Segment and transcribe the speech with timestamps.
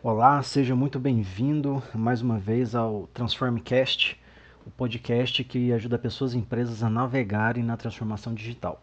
[0.00, 4.16] Olá, seja muito bem-vindo mais uma vez ao Transformcast,
[4.64, 8.80] o podcast que ajuda pessoas e empresas a navegarem na transformação digital.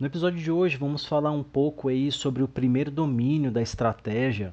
[0.00, 4.52] No episódio de hoje vamos falar um pouco aí sobre o primeiro domínio da estratégia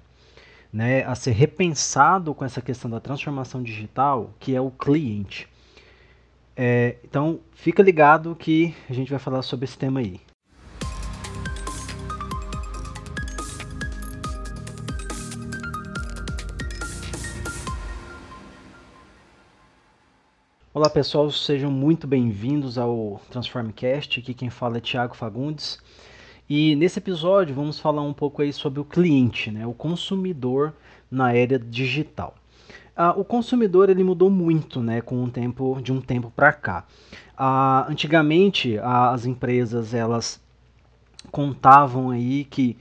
[0.71, 5.49] né, a ser repensado com essa questão da transformação digital, que é o cliente.
[6.55, 10.21] É, então fica ligado que a gente vai falar sobre esse tema aí.
[20.75, 24.19] Olá pessoal, sejam muito bem-vindos ao Transformcast.
[24.19, 25.79] Aqui quem fala é Thiago Fagundes.
[26.49, 30.73] E nesse episódio vamos falar um pouco aí sobre o cliente, né, o consumidor
[31.09, 32.35] na era digital.
[32.93, 36.83] Ah, o consumidor ele mudou muito, né, com um tempo de um tempo para cá.
[37.37, 40.41] Ah, antigamente as empresas elas
[41.31, 42.75] contavam aí que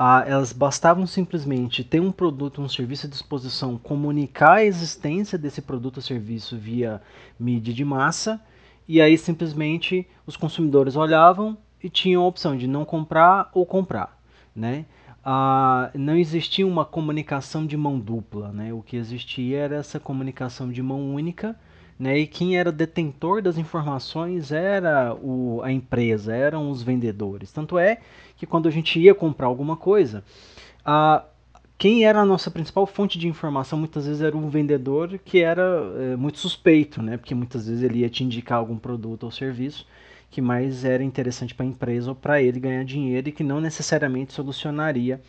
[0.00, 5.60] ah, elas bastavam simplesmente ter um produto, um serviço à disposição, comunicar a existência desse
[5.60, 7.02] produto ou serviço via
[7.38, 8.40] mídia de massa,
[8.86, 14.16] e aí simplesmente os consumidores olhavam e tinham a opção de não comprar ou comprar,
[14.54, 14.86] né?
[15.24, 18.72] Ah, não existia uma comunicação de mão dupla, né?
[18.72, 21.58] O que existia era essa comunicação de mão única,
[21.98, 22.18] né?
[22.18, 27.50] E quem era detentor das informações era o, a empresa, eram os vendedores.
[27.52, 27.98] Tanto é
[28.36, 30.22] que quando a gente ia comprar alguma coisa,
[30.84, 31.24] a,
[31.76, 35.62] quem era a nossa principal fonte de informação muitas vezes era um vendedor que era
[35.98, 37.16] é, muito suspeito, né?
[37.16, 39.86] Porque muitas vezes ele ia te indicar algum produto ou serviço
[40.30, 43.60] que mais era interessante para a empresa ou para ele ganhar dinheiro e que não
[43.60, 45.20] necessariamente solucionaria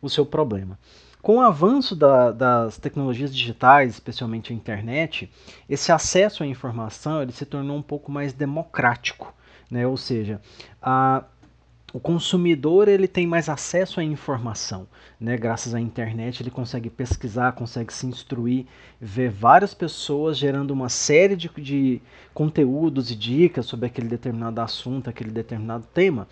[0.00, 0.78] o seu problema.
[1.26, 5.28] Com o avanço da, das tecnologias digitais, especialmente a internet,
[5.68, 9.34] esse acesso à informação ele se tornou um pouco mais democrático,
[9.68, 9.84] né?
[9.84, 10.40] ou seja,
[10.80, 11.24] a,
[11.92, 14.86] o consumidor ele tem mais acesso à informação,
[15.18, 15.36] né?
[15.36, 18.66] Graças à internet ele consegue pesquisar, consegue se instruir,
[19.00, 22.00] ver várias pessoas gerando uma série de, de
[22.32, 26.28] conteúdos e dicas sobre aquele determinado assunto, aquele determinado tema.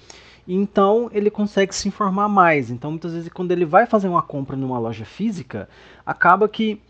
[0.46, 2.70] Então ele consegue se informar mais.
[2.70, 5.68] Então muitas vezes quando ele vai fazer uma compra numa loja física,
[6.04, 6.80] acaba que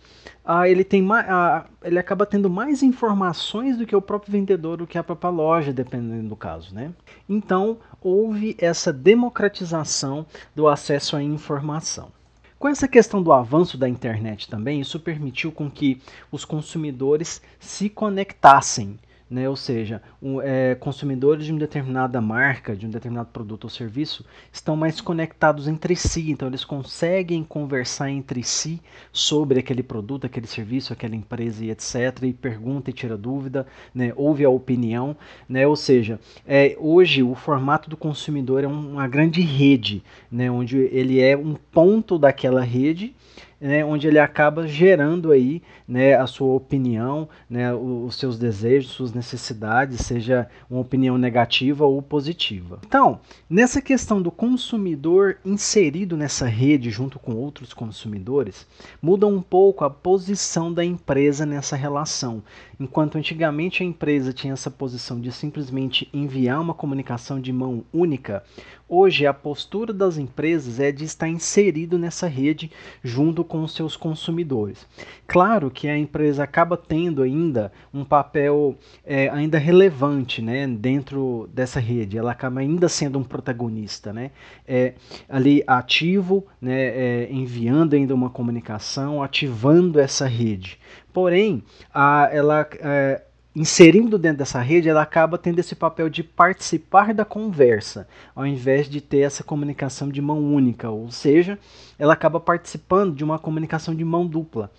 [0.45, 4.87] ah, ele, tem ah, ele acaba tendo mais informações do que o próprio vendedor, do
[4.87, 6.75] que a própria loja, dependendo do caso.
[6.75, 6.93] Né?
[7.29, 12.13] Então houve essa democratização do acesso à informação.
[12.59, 16.01] Com essa questão do avanço da internet também, isso permitiu com que
[16.33, 18.99] os consumidores se conectassem
[19.35, 19.49] né?
[19.49, 24.25] Ou seja, um, é, consumidores de uma determinada marca, de um determinado produto ou serviço,
[24.53, 28.81] estão mais conectados entre si, então eles conseguem conversar entre si
[29.13, 32.23] sobre aquele produto, aquele serviço, aquela empresa e etc.
[32.23, 34.13] E pergunta e tira dúvida, né?
[34.15, 35.17] ouve a opinião,
[35.49, 35.67] né?
[35.67, 40.01] Ou seja, é, hoje o formato do consumidor é uma grande rede,
[40.31, 40.49] né?
[40.49, 43.13] Onde ele é um ponto daquela rede
[43.61, 49.13] né, onde ele acaba gerando aí né, a sua opinião, né, os seus desejos, suas
[49.13, 52.79] necessidades, seja uma opinião negativa ou positiva.
[52.87, 58.67] Então, nessa questão do consumidor inserido nessa rede junto com outros consumidores,
[59.01, 62.43] muda um pouco a posição da empresa nessa relação.
[62.79, 68.43] Enquanto antigamente a empresa tinha essa posição de simplesmente enviar uma comunicação de mão única,
[68.87, 72.71] Hoje, a postura das empresas é de estar inserido nessa rede
[73.03, 74.87] junto com os seus consumidores.
[75.27, 81.81] Claro que a empresa acaba tendo ainda um papel é, ainda relevante né, dentro dessa
[81.81, 84.31] rede, ela acaba ainda sendo um protagonista, né,
[84.69, 84.93] é,
[85.31, 90.79] ali ativo, né, é, enviando ainda uma comunicação, ativando essa rede.
[91.15, 91.63] Porém,
[91.95, 93.23] a, ela é,
[93.55, 98.89] inserindo dentro dessa rede, ela acaba tendo esse papel de participar da conversa, ao invés
[98.89, 101.59] de ter essa comunicação de mão única, ou seja,
[101.99, 104.71] ela acaba participando de uma comunicação de mão dupla.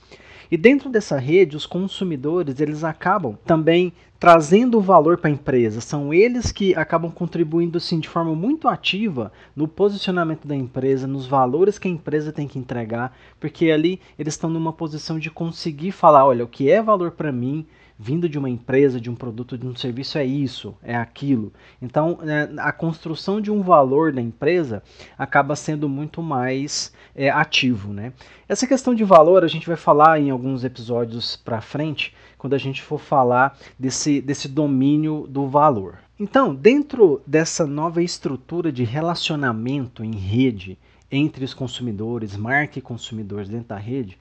[0.51, 5.81] E dentro dessa rede, os consumidores eles acabam também trazendo valor para a empresa.
[5.81, 11.25] São eles que acabam contribuindo assim, de forma muito ativa no posicionamento da empresa, nos
[11.25, 15.91] valores que a empresa tem que entregar, porque ali eles estão numa posição de conseguir
[15.91, 17.65] falar, olha, o que é valor para mim,
[17.97, 21.51] vindo de uma empresa, de um produto, de um serviço é isso, é aquilo.
[21.81, 24.83] Então, é, a construção de um valor da empresa
[25.17, 28.11] acaba sendo muito mais é, ativo, né?
[28.47, 32.59] Essa questão de valor a gente vai falar em alguns episódios para frente, quando a
[32.59, 35.99] gente for falar desse, desse domínio do valor.
[36.19, 40.77] Então, dentro dessa nova estrutura de relacionamento em rede
[41.11, 44.17] entre os consumidores, marca e consumidores dentro da rede,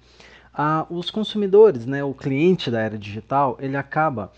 [0.88, 4.30] os consumidores, né, o cliente da era digital, ele acaba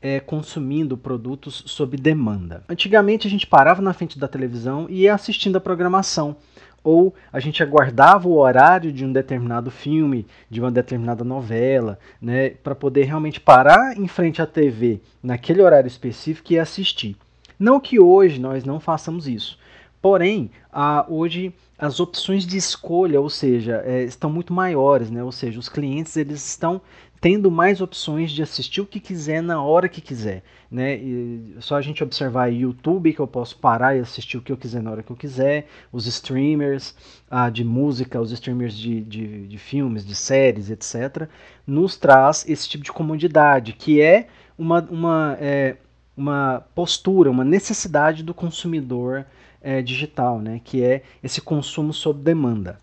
[0.00, 2.62] é, consumindo produtos sob demanda.
[2.68, 6.36] Antigamente a gente parava na frente da televisão e ia assistindo a programação.
[6.84, 12.50] ou a gente aguardava o horário de um determinado filme, de uma determinada novela, né,
[12.50, 17.16] para poder realmente parar em frente à TV naquele horário específico e assistir.
[17.58, 19.56] Não que hoje nós não façamos isso,
[20.00, 20.50] porém,
[21.08, 25.24] hoje as opções de escolha, ou seja, é, estão muito maiores, né?
[25.24, 26.80] Ou seja, os clientes eles estão
[27.20, 30.94] tendo mais opções de assistir o que quiser na hora que quiser, né?
[30.96, 34.56] E só a gente observar YouTube que eu posso parar e assistir o que eu
[34.56, 36.94] quiser na hora que eu quiser, os streamers
[37.28, 41.28] ah, de música, os streamers de, de, de filmes, de séries, etc.,
[41.66, 45.78] nos traz esse tipo de comodidade, que é uma, uma, é,
[46.16, 49.26] uma postura, uma necessidade do consumidor
[49.62, 50.60] é, digital, né?
[50.62, 52.78] Que é esse consumo sob demanda.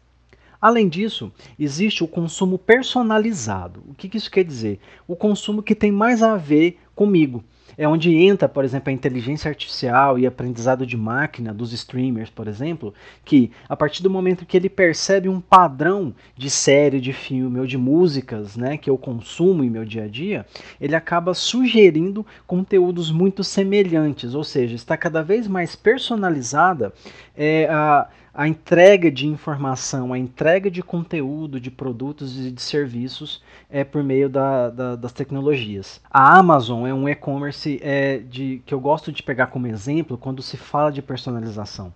[0.61, 3.81] Além disso, existe o consumo personalizado.
[3.87, 4.79] O que, isso quer dizer?
[5.07, 7.43] O consumo que tem mais a ver comigo.
[7.77, 12.47] É onde entra, por exemplo, a inteligência artificial e aprendizado de máquina dos streamers, por
[12.47, 12.93] exemplo,
[13.23, 17.65] que a partir do momento que ele percebe um padrão de série, de filme ou
[17.65, 20.45] de músicas, né, que eu consumo em meu dia a dia,
[20.79, 26.93] ele acaba sugerindo conteúdos muito semelhantes, ou seja, está cada vez mais personalizada
[27.35, 28.07] é, a
[28.39, 34.01] a entrega de informação, a entrega de conteúdo, de produtos e de serviços é por
[34.01, 35.99] meio da, da, das tecnologias.
[36.09, 40.41] A Amazon é um e-commerce é, de, que eu gosto de pegar como exemplo quando
[40.41, 41.93] se fala de personalização.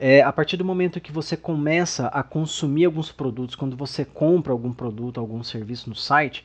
[0.00, 4.52] É, a partir do momento que você começa a consumir alguns produtos, quando você compra
[4.52, 6.44] algum produto, algum serviço no site,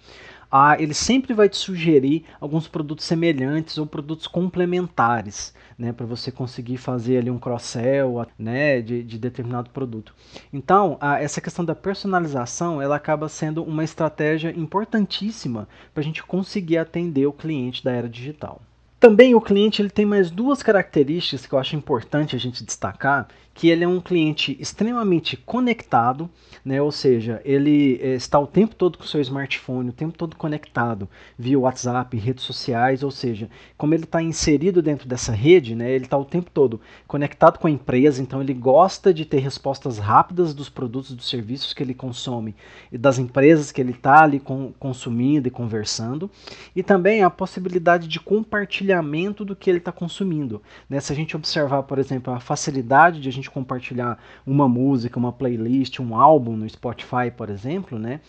[0.55, 6.31] ah, ele sempre vai te sugerir alguns produtos semelhantes ou produtos complementares, né, para você
[6.31, 10.13] conseguir fazer ali um cross-sell, né, de, de, determinado produto.
[10.53, 16.77] Então, essa questão da personalização, ela acaba sendo uma estratégia importantíssima para a gente conseguir
[16.77, 18.61] atender o cliente da era digital.
[18.99, 23.27] Também o cliente ele tem mais duas características que eu acho importante a gente destacar,
[23.53, 26.29] que ele é um cliente extremamente conectado,
[26.65, 26.81] né?
[26.81, 30.35] ou seja, ele é, está o tempo todo com o seu smartphone, o tempo todo
[30.35, 31.07] conectado
[31.37, 35.91] via WhatsApp, redes sociais, ou seja, como ele está inserido dentro dessa rede, né?
[35.91, 39.99] ele está o tempo todo conectado com a empresa, então ele gosta de ter respostas
[39.99, 42.55] rápidas dos produtos dos serviços que ele consome
[42.91, 44.41] e das empresas que ele está ali
[44.79, 46.29] consumindo e conversando,
[46.75, 50.61] e também a possibilidade de compartilhamento do que ele está consumindo.
[50.89, 50.99] Né?
[50.99, 55.19] Se a gente observar, por exemplo, a facilidade de a gente gente compartilhar uma música,
[55.19, 58.21] uma playlist, um álbum no Spotify, por exemplo, né?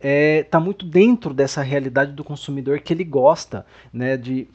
[0.00, 4.16] É, tá muito dentro dessa realidade do consumidor que ele gosta, né?
[4.16, 4.48] De,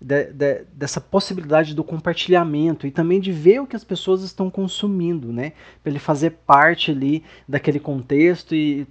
[0.00, 4.48] de, de, dessa possibilidade do compartilhamento e também de ver o que as pessoas estão
[4.48, 5.52] consumindo, né?
[5.82, 8.86] Para ele fazer parte ali daquele contexto e,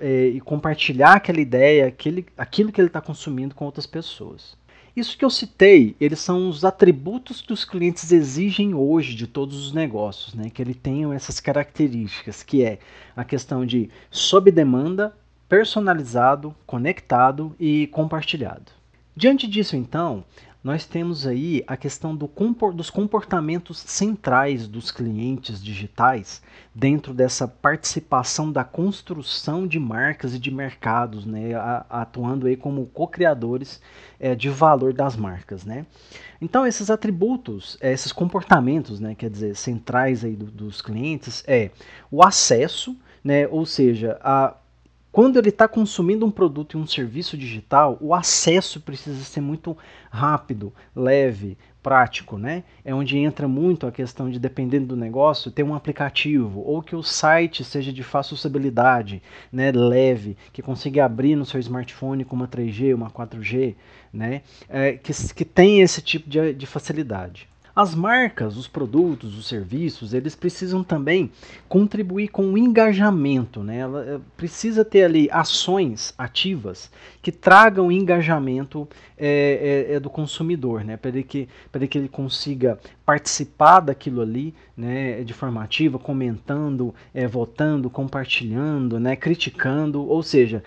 [0.00, 4.56] é, e compartilhar aquela ideia, aquele, aquilo que ele está consumindo com outras pessoas.
[4.96, 9.66] Isso que eu citei, eles são os atributos que os clientes exigem hoje de todos
[9.66, 10.48] os negócios, né?
[10.50, 12.78] que ele tenham essas características, que é
[13.16, 15.12] a questão de sob demanda,
[15.48, 18.70] personalizado, conectado e compartilhado.
[19.16, 20.24] Diante disso, então,
[20.64, 22.26] nós temos aí a questão do
[22.74, 26.40] dos comportamentos centrais dos clientes digitais
[26.74, 31.50] dentro dessa participação da construção de marcas e de mercados, né,
[31.90, 33.78] atuando aí como co-criadores
[34.18, 35.84] é, de valor das marcas, né.
[36.40, 41.70] Então esses atributos, é, esses comportamentos, né, quer dizer, centrais aí do, dos clientes é
[42.10, 44.54] o acesso, né, ou seja, a
[45.14, 49.78] quando ele está consumindo um produto e um serviço digital, o acesso precisa ser muito
[50.10, 52.64] rápido, leve, prático, né?
[52.84, 56.96] É onde entra muito a questão de, dependendo do negócio, ter um aplicativo ou que
[56.96, 59.22] o site seja de fácil usabilidade,
[59.52, 59.70] né?
[59.70, 63.76] Leve, que consiga abrir no seu smartphone com uma 3G, uma 4G,
[64.12, 64.42] né?
[64.68, 67.48] É, que, que tem esse tipo de, de facilidade.
[67.76, 71.32] As marcas, os produtos, os serviços, eles precisam também
[71.68, 73.78] contribuir com o engajamento, né?
[73.78, 76.88] Ela eh, precisa ter ali ações ativas
[77.20, 78.88] que tragam engajamento
[79.18, 80.96] é, é, é do consumidor, né?
[80.96, 81.48] Para que,
[81.90, 85.24] que ele consiga participar daquilo ali, né?
[85.24, 89.16] De forma ativa, comentando, é, votando, compartilhando, né?
[89.16, 90.62] Criticando, ou seja,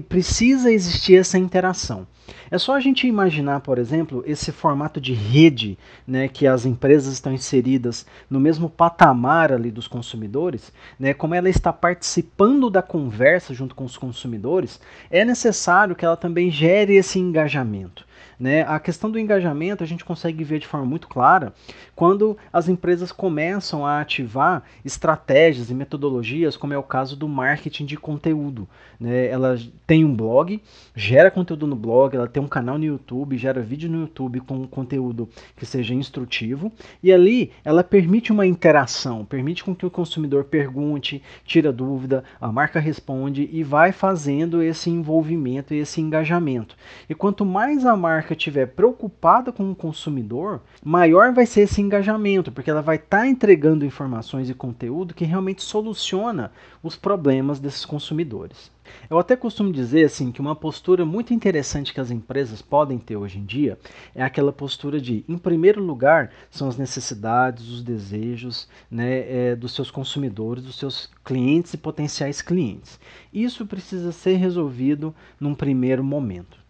[0.00, 2.06] precisa existir essa interação.
[2.50, 7.12] É só a gente imaginar, por exemplo, esse formato de rede, né, que as empresas
[7.12, 13.54] estão inseridas no mesmo patamar ali dos consumidores, né, como ela está participando da conversa
[13.54, 18.06] junto com os consumidores, é necessário que ela também gere esse engajamento.
[18.38, 18.62] Né?
[18.62, 21.52] A questão do engajamento a gente consegue ver de forma muito clara
[21.94, 27.86] quando as empresas começam a ativar estratégias e metodologias, como é o caso do marketing
[27.86, 28.68] de conteúdo.
[28.98, 29.26] Né?
[29.26, 30.60] Elas tem um blog,
[30.94, 34.66] gera conteúdo no blog, ela tem um canal no YouTube, gera vídeo no YouTube com
[34.66, 40.44] conteúdo que seja instrutivo, e ali ela permite uma interação, permite com que o consumidor
[40.44, 46.76] pergunte, tira dúvida, a marca responde e vai fazendo esse envolvimento e esse engajamento.
[47.08, 52.52] E quanto mais a marca estiver preocupada com o consumidor, maior vai ser esse engajamento,
[52.52, 56.52] porque ela vai estar tá entregando informações e conteúdo que realmente soluciona
[56.82, 58.70] os problemas desses consumidores.
[59.08, 63.16] Eu até costumo dizer assim que uma postura muito interessante que as empresas podem ter
[63.16, 63.78] hoje em dia
[64.14, 69.74] é aquela postura de, em primeiro lugar, são as necessidades, os desejos né, é, dos
[69.74, 72.98] seus consumidores, dos seus clientes e potenciais clientes.
[73.32, 76.61] Isso precisa ser resolvido num primeiro momento.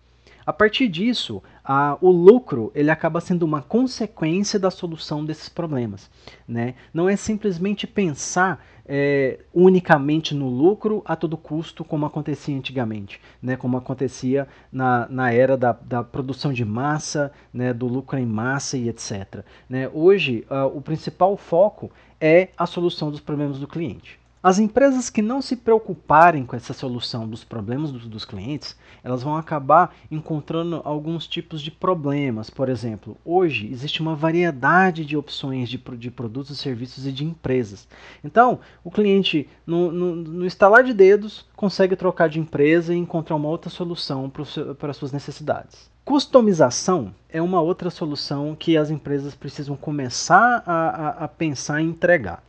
[0.45, 6.11] A partir disso, a, o lucro ele acaba sendo uma consequência da solução desses problemas.
[6.47, 6.75] Né?
[6.93, 13.57] Não é simplesmente pensar é, unicamente no lucro a todo custo, como acontecia antigamente, né?
[13.57, 17.73] como acontecia na, na era da, da produção de massa, né?
[17.73, 19.45] do lucro em massa e etc.
[19.69, 19.89] Né?
[19.93, 24.22] Hoje, uh, o principal foco é a solução dos problemas do cliente.
[24.43, 29.23] As empresas que não se preocuparem com essa solução dos problemas dos, dos, clientes, elas
[29.23, 32.51] vão acabar encontrando alguns tipos de problemas.
[32.51, 37.87] Por exemplo, hoje existe uma variedade de opções de, de produtos, serviços e de empresas.
[38.25, 43.37] Então, o cliente, no, no, no estalar de dedos, consegue trocar de empresa e encontrar
[43.37, 44.29] uma outra solução
[44.77, 45.92] para as suas necessidades.
[46.05, 51.91] Customização é uma outra solução que as empresas precisam começar a, a, a pensar em
[51.91, 52.43] entregar.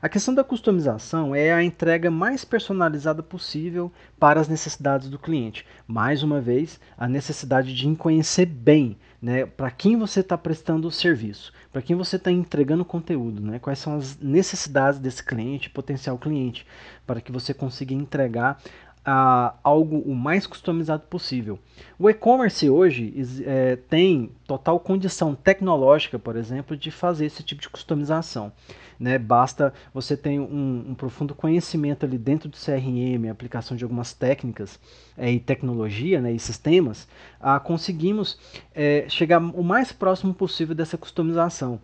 [0.00, 5.66] A questão da customização é a entrega mais personalizada possível para as necessidades do cliente.
[5.88, 10.92] Mais uma vez, a necessidade de conhecer bem né, para quem você está prestando o
[10.92, 16.16] serviço, para quem você está entregando conteúdo, né, quais são as necessidades desse cliente, potencial
[16.16, 16.66] cliente,
[17.06, 18.62] para que você consiga entregar
[19.04, 21.58] a algo o mais customizado possível.
[21.98, 23.14] O e-commerce hoje
[23.46, 28.52] é, tem total condição tecnológica, por exemplo, de fazer esse tipo de customização.
[28.98, 29.18] Né?
[29.18, 34.78] Basta você ter um, um, profundo conhecimento ali dentro do CRM, aplicação de algumas técnicas
[35.16, 37.08] é, e tecnologia né, e sistemas,
[37.40, 38.38] a conseguimos
[38.74, 41.80] é, chegar o mais próximo possível dessa customização.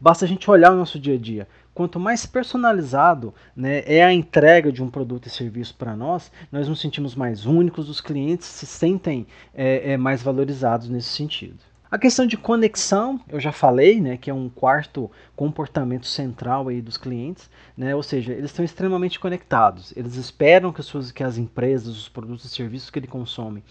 [0.00, 1.46] Basta a gente olhar o nosso dia a dia.
[1.74, 6.68] Quanto mais personalizado né, é a entrega de um produto e serviço para nós, nós
[6.68, 11.58] nos sentimos mais únicos, os clientes se sentem é, é, mais valorizados nesse sentido.
[11.90, 16.80] A questão de conexão, eu já falei, né, que é um quarto comportamento central aí
[16.80, 19.92] dos clientes, né, ou seja, eles estão extremamente conectados.
[19.96, 23.62] Eles esperam que as, suas, que as empresas, os produtos e serviços que ele consome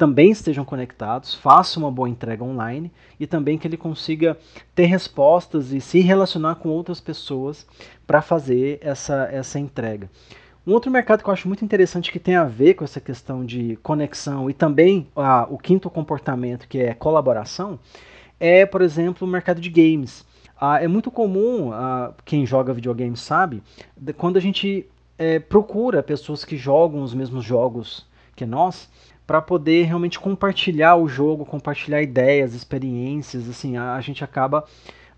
[0.00, 4.34] também estejam conectados, faça uma boa entrega online e também que ele consiga
[4.74, 7.66] ter respostas e se relacionar com outras pessoas
[8.06, 10.10] para fazer essa, essa entrega.
[10.66, 13.44] Um outro mercado que eu acho muito interessante que tem a ver com essa questão
[13.44, 17.78] de conexão e também ah, o quinto comportamento, que é colaboração,
[18.38, 20.24] é, por exemplo, o mercado de games.
[20.58, 23.62] Ah, é muito comum, ah, quem joga videogame sabe,
[24.16, 24.88] quando a gente
[25.18, 28.88] é, procura pessoas que jogam os mesmos jogos que nós,
[29.30, 34.64] para poder realmente compartilhar o jogo, compartilhar ideias, experiências, assim, a, a gente acaba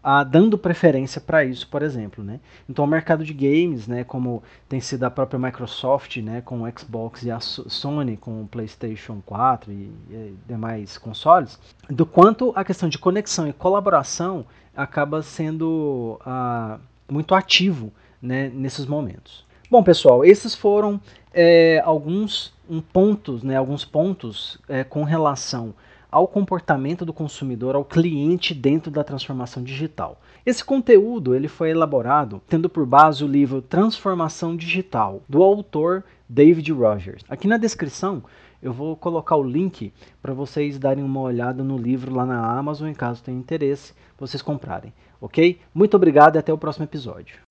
[0.03, 2.39] ah, dando preferência para isso, por exemplo, né?
[2.69, 6.79] Então o mercado de games, né, como tem sido a própria Microsoft, né, com o
[6.79, 12.63] Xbox e a Sony com o PlayStation 4 e, e demais consoles, do quanto a
[12.67, 14.45] questão de conexão e colaboração
[14.77, 16.79] acaba sendo ah,
[17.11, 17.91] muito ativo,
[18.21, 19.47] né, nesses momentos.
[19.71, 21.01] Bom, pessoal, esses foram
[21.33, 25.75] é, alguns um pontos, né, alguns pontos é, com relação
[26.11, 30.19] ao comportamento do consumidor, ao cliente dentro da transformação digital.
[30.45, 36.73] Esse conteúdo ele foi elaborado tendo por base o livro Transformação Digital, do autor David
[36.73, 37.23] Rogers.
[37.29, 38.23] Aqui na descrição
[38.63, 42.89] eu vou colocar o link para vocês darem uma olhada no livro lá na Amazon,
[42.89, 45.61] em caso tenham interesse, vocês comprarem, ok?
[45.75, 47.42] Muito obrigado e até o próximo episódio.